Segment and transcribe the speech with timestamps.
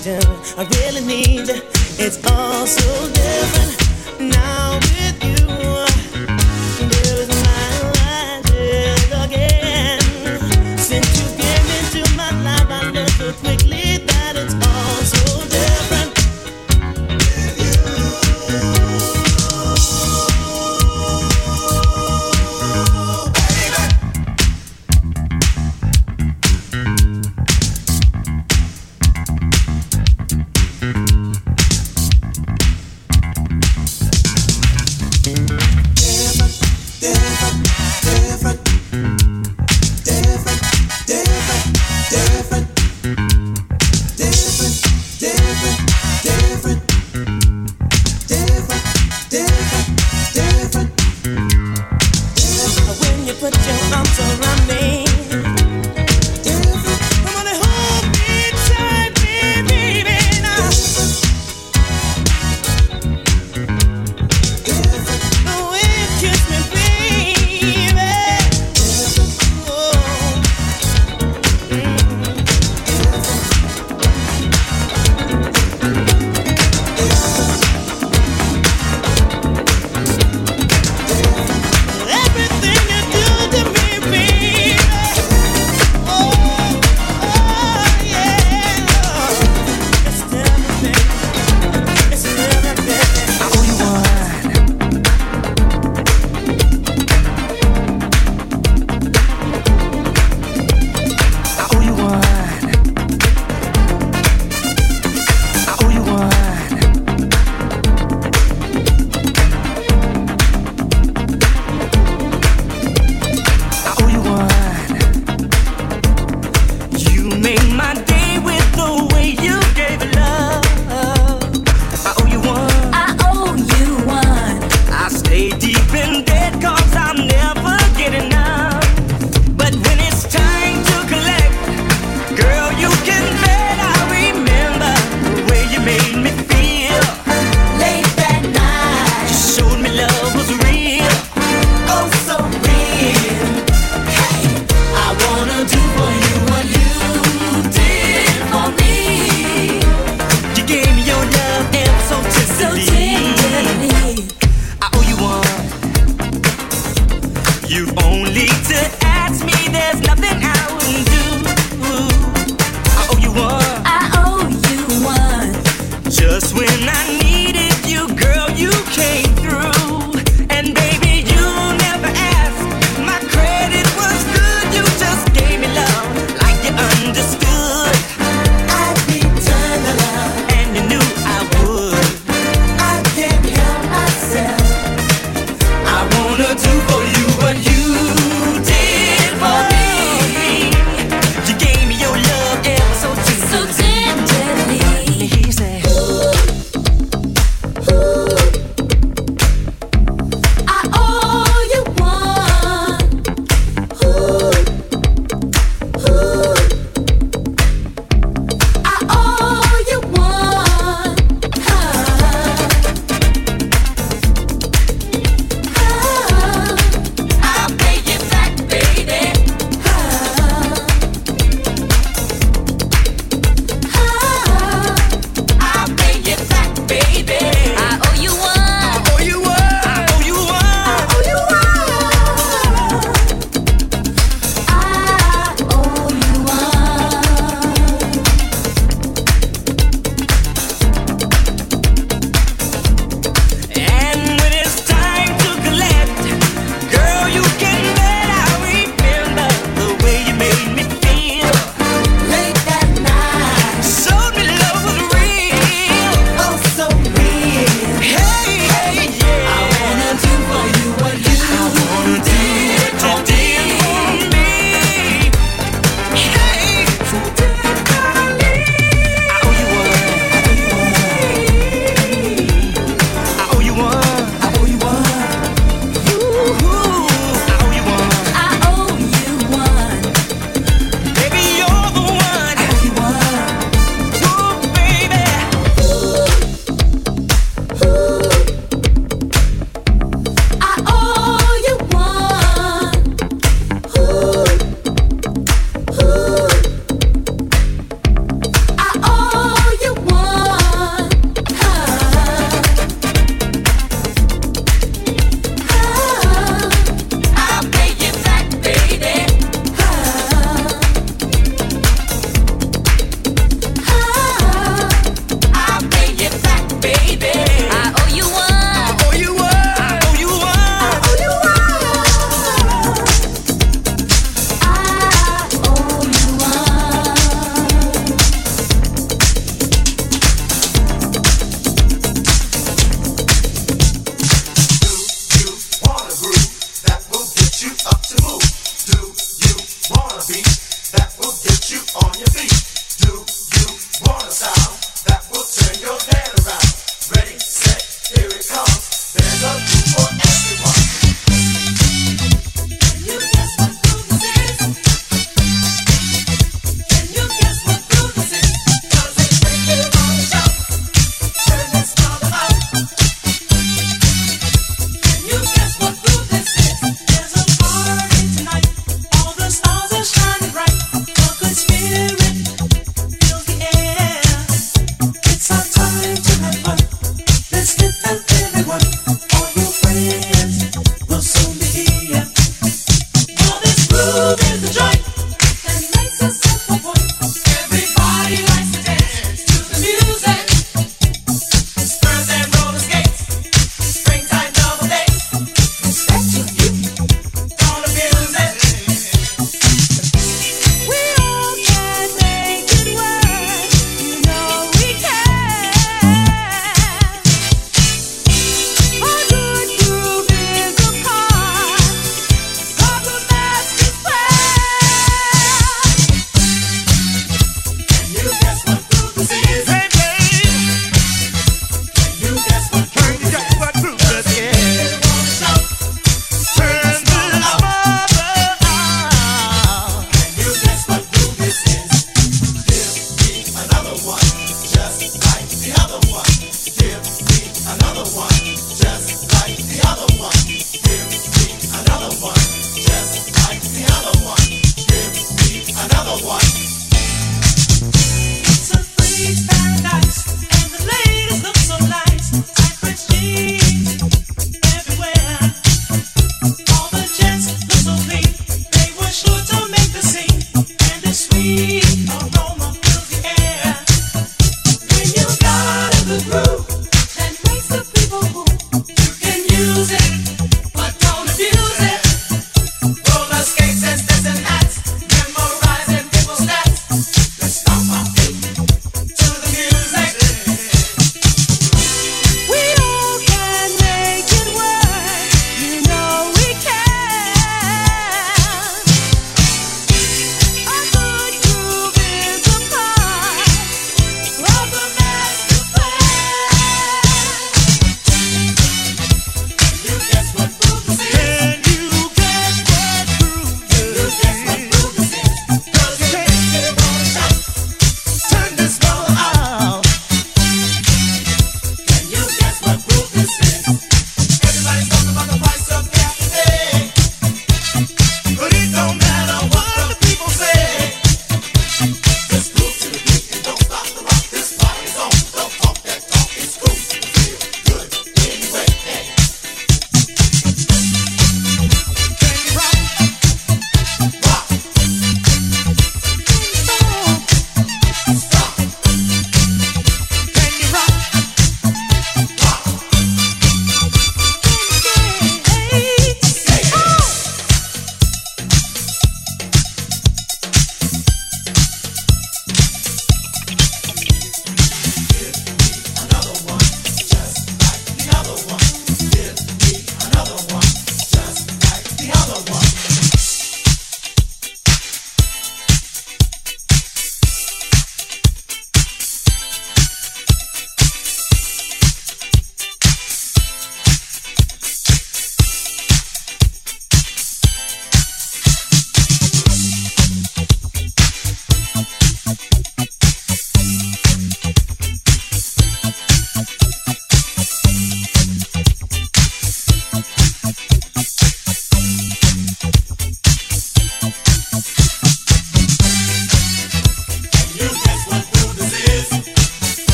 [0.00, 0.20] oxygen
[0.56, 1.48] I really need.
[1.98, 5.39] It's all so different now with you.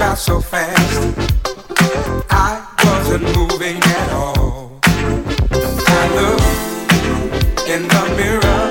[0.00, 1.14] about so fast.
[2.30, 4.80] I wasn't moving at all.
[4.82, 8.69] I looked in the mirror.